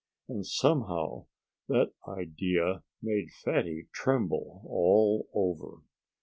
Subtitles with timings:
[0.27, 1.27] And somehow,
[1.67, 5.83] that idea made Fatty tremble all over.